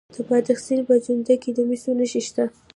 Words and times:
د 0.15 0.17
بادغیس 0.27 0.67
په 0.87 0.95
جوند 1.03 1.27
کې 1.41 1.51
د 1.53 1.59
مسو 1.69 1.91
نښې 1.97 2.21
شته. 2.27 2.43